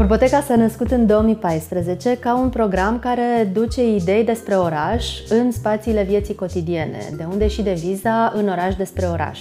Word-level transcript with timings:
Urboteca 0.00 0.40
s-a 0.40 0.56
născut 0.56 0.90
în 0.90 1.06
2014 1.06 2.16
ca 2.18 2.38
un 2.38 2.48
program 2.48 2.98
care 2.98 3.50
duce 3.52 3.86
idei 3.86 4.24
despre 4.24 4.54
oraș 4.54 5.06
în 5.28 5.52
spațiile 5.52 6.02
vieții 6.02 6.34
cotidiene, 6.34 6.98
de 7.16 7.26
unde 7.30 7.48
și 7.48 7.62
deviza 7.62 8.32
în 8.34 8.48
oraș 8.48 8.74
despre 8.74 9.06
oraș. 9.06 9.40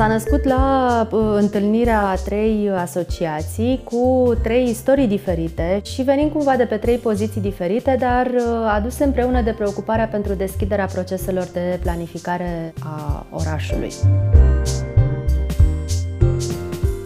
S-a 0.00 0.06
născut 0.06 0.44
la 0.44 1.08
uh, 1.10 1.20
întâlnirea 1.36 2.00
a 2.00 2.14
trei 2.14 2.70
asociații 2.76 3.80
cu 3.84 4.32
trei 4.42 4.68
istorii 4.68 5.06
diferite 5.06 5.80
și 5.84 6.02
venim 6.02 6.28
cumva 6.28 6.56
de 6.56 6.64
pe 6.64 6.76
trei 6.76 6.96
poziții 6.96 7.40
diferite, 7.40 7.96
dar 7.98 8.26
uh, 8.26 8.42
aduse 8.74 9.04
împreună 9.04 9.42
de 9.42 9.50
preocuparea 9.50 10.06
pentru 10.06 10.34
deschiderea 10.34 10.86
proceselor 10.86 11.44
de 11.52 11.78
planificare 11.82 12.74
a 12.82 13.26
orașului. 13.30 13.92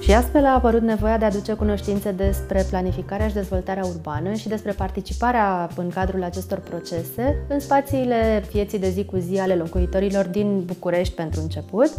Și 0.00 0.12
astfel 0.12 0.44
a 0.44 0.54
apărut 0.54 0.82
nevoia 0.82 1.18
de 1.18 1.24
a 1.24 1.28
aduce 1.28 1.52
cunoștințe 1.52 2.10
despre 2.10 2.66
planificarea 2.70 3.28
și 3.28 3.34
dezvoltarea 3.34 3.84
urbană 3.84 4.32
și 4.32 4.48
despre 4.48 4.72
participarea 4.72 5.68
în 5.76 5.88
cadrul 5.88 6.22
acestor 6.22 6.58
procese 6.58 7.44
în 7.48 7.60
spațiile 7.60 8.44
vieții 8.52 8.78
de 8.78 8.88
zi 8.88 9.04
cu 9.04 9.16
zi 9.16 9.38
ale 9.38 9.54
locuitorilor 9.54 10.26
din 10.26 10.62
București 10.64 11.14
pentru 11.14 11.40
început, 11.40 11.90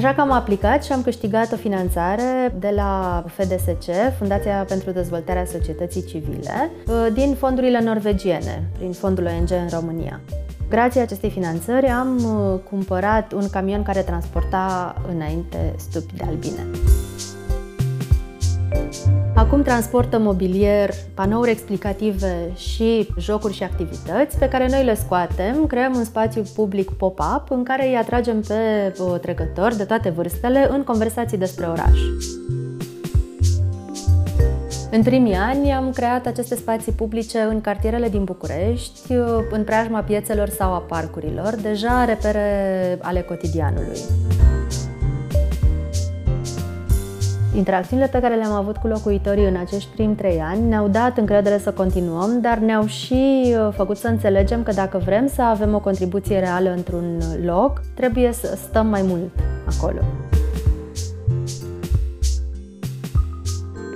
Așa 0.00 0.14
că 0.14 0.20
am 0.20 0.30
aplicat 0.32 0.84
și 0.84 0.92
am 0.92 1.02
câștigat 1.02 1.52
o 1.52 1.56
finanțare 1.56 2.54
de 2.58 2.72
la 2.74 3.24
FDSC, 3.26 3.90
Fundația 4.18 4.64
pentru 4.68 4.90
Dezvoltarea 4.90 5.44
Societății 5.44 6.04
Civile, 6.04 6.70
uh, 6.86 7.06
din 7.12 7.34
fondurile 7.34 7.80
norvegiene, 7.82 8.68
prin 8.76 8.92
fondul 8.92 9.24
ONG 9.24 9.50
în 9.50 9.68
România. 9.78 10.20
Grație 10.68 11.00
acestei 11.00 11.30
finanțări 11.30 11.86
am 11.86 12.16
uh, 12.16 12.60
cumpărat 12.70 13.32
un 13.32 13.50
camion 13.50 13.82
care 13.82 14.00
transporta 14.00 14.94
înainte 15.14 15.74
stupi 15.76 16.14
de 16.16 16.24
albine. 16.26 16.66
Acum 19.40 19.62
transportă 19.62 20.18
mobilier, 20.18 20.90
panouri 21.14 21.50
explicative 21.50 22.52
și 22.56 23.08
jocuri 23.18 23.54
și 23.54 23.62
activități 23.62 24.38
pe 24.38 24.48
care 24.48 24.68
noi 24.70 24.84
le 24.84 24.94
scoatem, 24.94 25.66
creăm 25.66 25.94
un 25.94 26.04
spațiu 26.04 26.42
public 26.54 26.90
pop-up 26.90 27.44
în 27.48 27.62
care 27.62 27.88
îi 27.88 27.96
atragem 27.96 28.40
pe 28.40 28.54
uh, 28.98 29.20
trecători 29.20 29.76
de 29.76 29.84
toate 29.84 30.10
vârstele 30.10 30.68
în 30.70 30.82
conversații 30.82 31.38
despre 31.38 31.66
oraș. 31.66 31.98
În 34.90 35.02
primii 35.02 35.34
ani 35.34 35.72
am 35.72 35.90
creat 35.90 36.26
aceste 36.26 36.54
spații 36.54 36.92
publice 36.92 37.38
în 37.38 37.60
cartierele 37.60 38.08
din 38.08 38.24
București, 38.24 39.14
uh, 39.14 39.26
în 39.50 39.64
preajma 39.64 40.00
piețelor 40.00 40.48
sau 40.48 40.72
a 40.72 40.78
parcurilor, 40.78 41.54
deja 41.62 42.04
repere 42.04 42.98
ale 43.00 43.20
cotidianului. 43.20 43.98
Interacțiunile 47.56 48.08
pe 48.08 48.20
care 48.20 48.34
le-am 48.34 48.52
avut 48.52 48.76
cu 48.76 48.86
locuitorii 48.86 49.44
în 49.44 49.56
acești 49.56 49.94
primi 49.94 50.14
trei 50.14 50.40
ani 50.40 50.68
ne-au 50.68 50.88
dat 50.88 51.18
încredere 51.18 51.58
să 51.58 51.72
continuăm, 51.72 52.40
dar 52.40 52.58
ne-au 52.58 52.86
și 52.86 53.44
uh, 53.46 53.72
făcut 53.74 53.96
să 53.96 54.08
înțelegem 54.08 54.62
că 54.62 54.72
dacă 54.72 54.98
vrem 54.98 55.28
să 55.34 55.42
avem 55.42 55.74
o 55.74 55.80
contribuție 55.80 56.38
reală 56.38 56.72
într-un 56.72 57.20
loc, 57.44 57.82
trebuie 57.94 58.32
să 58.32 58.58
stăm 58.68 58.86
mai 58.86 59.02
mult 59.02 59.30
acolo. 59.76 60.00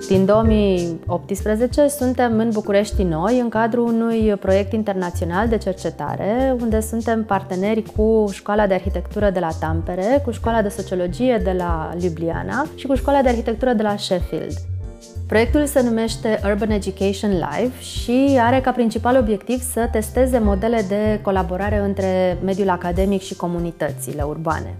Din 0.08 0.24
2018 0.24 1.88
suntem 1.88 2.38
în 2.38 2.50
București 2.52 3.02
Noi, 3.02 3.40
în 3.40 3.48
cadrul 3.48 3.84
unui 3.84 4.36
proiect 4.40 4.72
internațional 4.72 5.48
de 5.48 5.58
cercetare, 5.58 6.56
unde 6.60 6.80
suntem 6.80 7.24
parteneri 7.24 7.82
cu 7.96 8.28
Școala 8.32 8.66
de 8.66 8.74
Arhitectură 8.74 9.30
de 9.30 9.40
la 9.40 9.50
Tampere, 9.60 10.22
cu 10.24 10.30
Școala 10.30 10.62
de 10.62 10.68
Sociologie 10.68 11.40
de 11.44 11.52
la 11.52 11.94
Ljubljana 12.00 12.66
și 12.74 12.86
cu 12.86 12.94
Școala 12.94 13.22
de 13.22 13.28
Arhitectură 13.28 13.72
de 13.72 13.82
la 13.82 13.96
Sheffield. 13.96 14.73
Proiectul 15.26 15.66
se 15.66 15.82
numește 15.82 16.40
Urban 16.44 16.70
Education 16.70 17.30
Live 17.30 17.80
și 17.80 18.38
are 18.40 18.60
ca 18.60 18.70
principal 18.70 19.16
obiectiv 19.16 19.60
să 19.60 19.88
testeze 19.92 20.38
modele 20.38 20.84
de 20.88 21.20
colaborare 21.22 21.78
între 21.78 22.38
mediul 22.44 22.68
academic 22.68 23.22
și 23.22 23.36
comunitățile 23.36 24.22
urbane. 24.22 24.76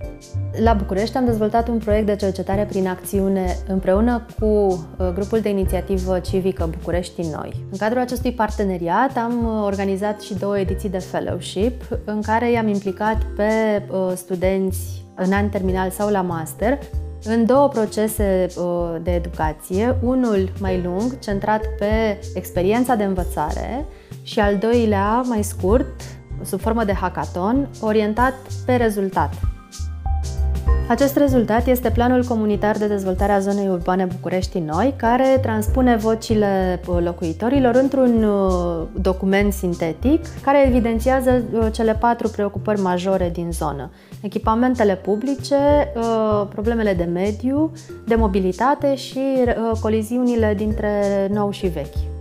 La 0.63 0.73
București 0.73 1.17
am 1.17 1.25
dezvoltat 1.25 1.69
un 1.69 1.79
proiect 1.79 2.07
de 2.07 2.17
cercetare 2.17 2.65
prin 2.65 2.87
acțiune 2.87 3.57
împreună 3.69 4.27
cu 4.41 4.47
uh, 4.47 5.09
grupul 5.15 5.41
de 5.41 5.49
inițiativă 5.49 6.19
civică 6.19 6.71
București 6.79 7.23
Noi. 7.23 7.65
În 7.71 7.79
cadrul 7.79 8.01
acestui 8.01 8.33
parteneriat 8.33 9.17
am 9.17 9.45
uh, 9.45 9.63
organizat 9.65 10.21
și 10.21 10.35
două 10.35 10.59
ediții 10.59 10.89
de 10.89 10.99
fellowship 10.99 11.83
în 12.05 12.21
care 12.23 12.51
i-am 12.51 12.69
implicat 12.69 13.23
pe 13.37 13.83
uh, 13.91 14.13
studenți 14.15 15.05
în 15.15 15.33
an 15.33 15.49
terminal 15.49 15.91
sau 15.91 16.11
la 16.11 16.21
master 16.21 16.79
în 17.25 17.47
două 17.47 17.69
procese 17.69 18.47
de 19.03 19.15
educație, 19.15 19.97
unul 20.03 20.53
mai 20.61 20.83
lung, 20.83 21.19
centrat 21.19 21.63
pe 21.79 22.21
experiența 22.35 22.95
de 22.95 23.05
învățare 23.05 23.85
și 24.23 24.41
al 24.41 24.57
doilea 24.57 25.21
mai 25.21 25.43
scurt, 25.43 26.01
sub 26.43 26.61
formă 26.61 26.85
de 26.85 26.93
hackathon, 26.93 27.69
orientat 27.81 28.35
pe 28.67 28.75
rezultat. 28.75 29.54
Acest 30.89 31.17
rezultat 31.17 31.67
este 31.67 31.91
Planul 31.91 32.25
Comunitar 32.25 32.77
de 32.77 32.87
Dezvoltare 32.87 33.33
a 33.33 33.39
Zonei 33.39 33.69
Urbane 33.69 34.05
București 34.05 34.59
Noi, 34.59 34.95
care 34.97 35.39
transpune 35.43 35.97
vocile 35.97 36.81
uh, 36.87 36.99
locuitorilor 37.05 37.75
într-un 37.75 38.25
uh, 38.25 38.87
document 39.01 39.53
sintetic 39.53 40.21
care 40.43 40.67
evidențiază 40.67 41.43
uh, 41.53 41.67
cele 41.73 41.95
patru 41.95 42.29
preocupări 42.29 42.81
majore 42.81 43.31
din 43.33 43.53
zonă. 43.53 43.91
Echipamentele 44.21 44.97
publice, 44.97 45.93
problemele 46.49 46.95
de 46.95 47.05
mediu, 47.05 47.73
de 48.07 48.15
mobilitate 48.15 48.95
și 48.95 49.21
coliziunile 49.81 50.55
dintre 50.57 50.91
nou 51.33 51.51
și 51.51 51.67
vechi. 51.67 52.14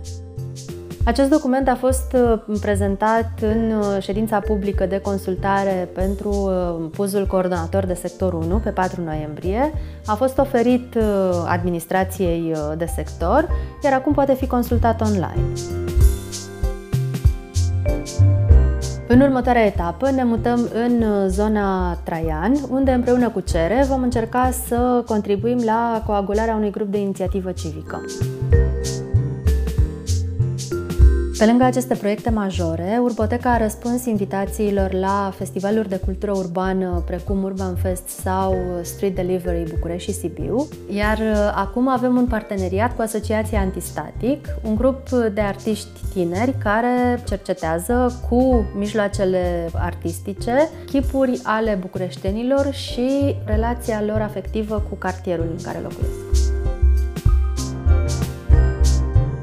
Acest 1.04 1.30
document 1.30 1.68
a 1.68 1.74
fost 1.74 2.12
uh, 2.12 2.58
prezentat 2.60 3.30
în 3.40 3.70
uh, 3.70 4.02
ședința 4.02 4.40
publică 4.40 4.86
de 4.86 5.00
consultare 5.00 5.88
pentru 5.94 6.28
uh, 6.30 6.88
puzul 6.90 7.26
coordonator 7.26 7.84
de 7.84 7.94
sector 7.94 8.32
1 8.32 8.58
pe 8.58 8.70
4 8.70 9.02
noiembrie. 9.02 9.72
A 10.06 10.14
fost 10.14 10.38
oferit 10.38 10.98
administrației 11.46 12.54
de 12.76 12.84
sector, 12.94 13.48
iar 13.82 13.92
acum 13.92 14.12
poate 14.12 14.34
fi 14.34 14.46
consultat 14.46 15.00
online. 15.00 15.42
În 19.08 19.20
următoarea 19.20 19.64
etapă 19.64 20.10
ne 20.10 20.24
mutăm 20.24 20.68
în 20.74 21.28
zona 21.28 21.94
Traian, 21.94 22.56
unde 22.70 22.90
împreună 22.90 23.28
cu 23.28 23.40
CERE 23.40 23.84
vom 23.88 24.02
încerca 24.02 24.50
să 24.66 25.02
contribuim 25.06 25.60
la 25.64 26.02
coagularea 26.06 26.54
unui 26.54 26.70
grup 26.70 26.86
de 26.86 26.98
inițiativă 26.98 27.52
civică. 27.52 28.00
Pe 31.44 31.50
lângă 31.50 31.64
aceste 31.64 31.94
proiecte 31.94 32.30
majore, 32.30 32.98
Urboteca 33.02 33.50
a 33.50 33.56
răspuns 33.56 34.04
invitațiilor 34.04 34.92
la 34.92 35.32
festivaluri 35.36 35.88
de 35.88 35.96
cultură 35.96 36.32
urbană 36.32 37.02
precum 37.06 37.42
Urban 37.42 37.74
Fest 37.74 38.08
sau 38.08 38.56
Street 38.82 39.14
Delivery 39.14 39.70
București 39.70 40.10
și 40.10 40.18
Sibiu, 40.18 40.68
iar 40.90 41.18
uh, 41.18 41.52
acum 41.54 41.88
avem 41.88 42.16
un 42.16 42.26
parteneriat 42.26 42.96
cu 42.96 43.02
Asociația 43.02 43.60
Antistatic, 43.60 44.46
un 44.62 44.74
grup 44.74 45.08
de 45.08 45.40
artiști 45.40 45.88
tineri 46.12 46.54
care 46.62 47.22
cercetează 47.28 48.20
cu 48.28 48.66
mijloacele 48.78 49.70
artistice 49.74 50.68
chipuri 50.86 51.40
ale 51.42 51.78
bucureștenilor 51.80 52.72
și 52.72 53.36
relația 53.44 54.02
lor 54.02 54.20
afectivă 54.20 54.84
cu 54.88 54.94
cartierul 54.94 55.48
în 55.56 55.62
care 55.62 55.78
locuiesc. 55.78 56.23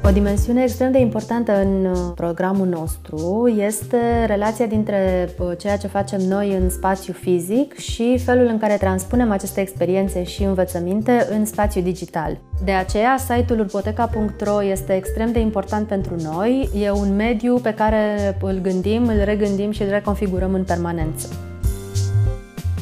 O 0.04 0.10
dimensiune 0.10 0.62
extrem 0.62 0.92
de 0.92 0.98
importantă 0.98 1.60
în 1.60 1.84
uh, 1.84 2.12
programul 2.14 2.66
nostru 2.66 3.52
este 3.56 4.24
relația 4.26 4.66
dintre 4.66 5.28
uh, 5.38 5.50
ceea 5.58 5.76
ce 5.76 5.86
facem 5.86 6.20
noi 6.20 6.54
în 6.54 6.70
spațiu 6.70 7.12
fizic 7.12 7.78
și 7.78 8.18
felul 8.24 8.46
în 8.46 8.58
care 8.58 8.76
transpunem 8.76 9.30
aceste 9.30 9.60
experiențe 9.60 10.22
și 10.22 10.42
învățăminte 10.42 11.26
în 11.30 11.44
spațiu 11.44 11.80
digital. 11.80 12.38
De 12.64 12.72
aceea, 12.72 13.16
site-ul 13.18 13.58
urboteca.ro 13.58 14.62
este 14.62 14.92
extrem 14.92 15.32
de 15.32 15.38
important 15.38 15.86
pentru 15.86 16.16
noi. 16.22 16.70
E 16.74 16.90
un 16.90 17.16
mediu 17.16 17.58
pe 17.62 17.74
care 17.74 18.36
îl 18.40 18.58
gândim, 18.62 19.06
îl 19.06 19.24
regândim 19.24 19.70
și 19.70 19.82
îl 19.82 19.88
reconfigurăm 19.88 20.54
în 20.54 20.64
permanență. 20.64 21.51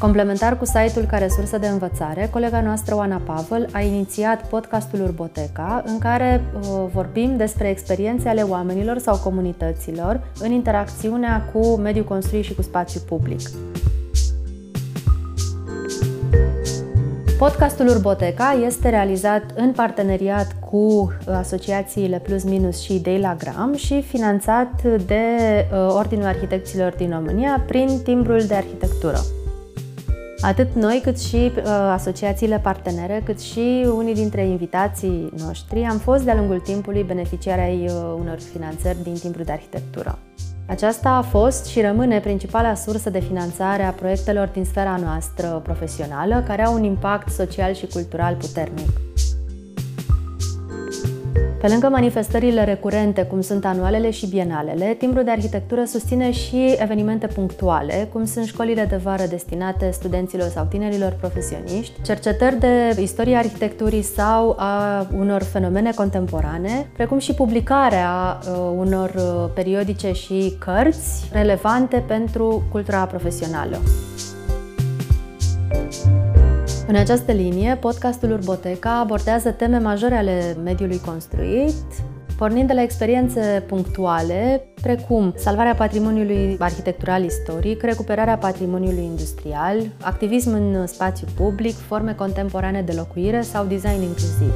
Complementar 0.00 0.58
cu 0.58 0.64
site-ul 0.64 1.05
ca 1.05 1.19
resursă 1.19 1.58
de 1.58 1.67
învățare, 1.67 2.29
colega 2.31 2.61
noastră 2.61 2.94
Oana 2.94 3.20
Pavel 3.25 3.69
a 3.73 3.81
inițiat 3.81 4.49
podcastul 4.49 5.00
Urboteca, 5.00 5.82
în 5.87 5.99
care 5.99 6.44
uh, 6.55 6.87
vorbim 6.93 7.37
despre 7.37 7.69
experiențe 7.69 8.29
ale 8.29 8.43
oamenilor 8.43 8.99
sau 8.99 9.17
comunităților 9.17 10.20
în 10.38 10.52
interacțiunea 10.52 11.50
cu 11.52 11.76
mediul 11.76 12.05
construit 12.05 12.44
și 12.44 12.55
cu 12.55 12.62
spațiu 12.62 13.00
public. 13.00 13.41
Podcastul 17.38 17.88
Urboteca 17.88 18.58
este 18.67 18.88
realizat 18.88 19.43
în 19.56 19.73
parteneriat 19.73 20.56
cu 20.70 21.12
asociațiile 21.26 22.19
Plus 22.19 22.44
Minus 22.44 22.81
și 22.81 22.94
Idei 22.94 23.19
la 23.19 23.35
Gram 23.35 23.75
și 23.76 24.02
finanțat 24.02 24.82
de 24.82 25.25
uh, 25.73 25.94
Ordinul 25.94 26.26
Arhitecților 26.26 26.94
din 26.97 27.11
România 27.11 27.64
prin 27.67 28.00
timbrul 28.02 28.41
de 28.41 28.55
arhitectură. 28.55 29.19
Atât 30.42 30.75
noi, 30.75 31.00
cât 31.02 31.20
și 31.20 31.37
uh, 31.37 31.64
asociațiile 31.92 32.58
partenere, 32.58 33.22
cât 33.25 33.40
și 33.40 33.87
unii 33.94 34.14
dintre 34.14 34.46
invitații 34.46 35.32
noștri 35.46 35.82
am 35.82 35.98
fost 35.98 36.25
de-a 36.25 36.34
lungul 36.34 36.60
timpului 36.60 37.02
beneficiari 37.02 37.60
ai 37.60 37.84
uh, 37.84 37.92
unor 38.19 38.38
finanțări 38.52 39.02
din 39.02 39.14
timpul 39.14 39.44
de 39.44 39.52
arhitectură. 39.52 40.19
Aceasta 40.66 41.08
a 41.08 41.22
fost 41.22 41.66
și 41.66 41.81
rămâne 41.81 42.20
principala 42.20 42.75
sursă 42.75 43.10
de 43.10 43.20
finanțare 43.20 43.82
a 43.82 43.90
proiectelor 43.90 44.48
din 44.48 44.64
sfera 44.64 44.96
noastră 44.96 45.60
profesională, 45.64 46.44
care 46.46 46.64
au 46.64 46.75
un 46.75 46.82
impact 46.82 47.32
social 47.32 47.75
și 47.75 47.87
cultural 47.87 48.34
puternic. 48.34 49.10
Pe 51.61 51.69
lângă 51.69 51.89
manifestările 51.89 52.65
recurente, 52.65 53.23
cum 53.23 53.41
sunt 53.41 53.65
anualele 53.65 54.11
și 54.11 54.27
bienalele, 54.27 54.95
Timbrul 54.99 55.25
de 55.25 55.31
Arhitectură 55.31 55.85
susține 55.85 56.31
și 56.31 56.75
evenimente 56.79 57.27
punctuale, 57.27 58.09
cum 58.12 58.25
sunt 58.25 58.47
școlile 58.47 58.85
de 58.85 58.97
vară 58.97 59.25
destinate 59.29 59.91
studenților 59.91 60.49
sau 60.49 60.67
tinerilor 60.71 61.17
profesioniști, 61.21 62.03
cercetări 62.03 62.59
de 62.59 62.97
istorie 63.01 63.37
arhitecturii 63.37 64.03
sau 64.03 64.57
a 64.59 65.07
unor 65.19 65.43
fenomene 65.43 65.93
contemporane, 65.93 66.87
precum 66.93 67.19
și 67.19 67.35
publicarea 67.35 68.39
uh, 68.41 68.73
unor 68.77 69.11
uh, 69.17 69.51
periodice 69.55 70.12
și 70.12 70.57
cărți 70.59 71.29
relevante 71.33 72.05
pentru 72.07 72.62
cultura 72.71 73.05
profesională. 73.05 73.79
În 76.90 76.96
această 76.96 77.32
linie, 77.32 77.76
podcastul 77.81 78.31
Urboteca 78.31 78.98
abordează 78.98 79.50
teme 79.50 79.78
majore 79.78 80.14
ale 80.14 80.56
mediului 80.64 80.98
construit, 80.98 81.84
pornind 82.37 82.66
de 82.66 82.72
la 82.72 82.82
experiențe 82.82 83.64
punctuale, 83.66 84.64
precum 84.82 85.34
salvarea 85.37 85.75
patrimoniului 85.75 86.56
arhitectural 86.58 87.25
istoric, 87.25 87.82
recuperarea 87.82 88.38
patrimoniului 88.38 89.04
industrial, 89.04 89.76
activism 90.00 90.52
în 90.52 90.87
spațiu 90.87 91.26
public, 91.37 91.75
forme 91.75 92.12
contemporane 92.12 92.82
de 92.82 92.92
locuire 92.92 93.40
sau 93.40 93.64
design 93.64 94.02
inclusiv. 94.02 94.52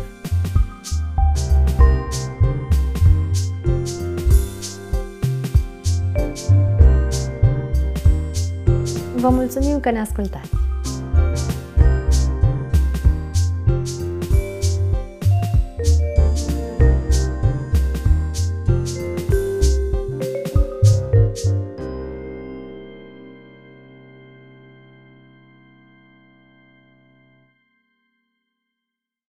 Vă 9.17 9.29
mulțumim 9.29 9.81
că 9.81 9.91
ne 9.91 10.01
ascultați! 10.01 10.65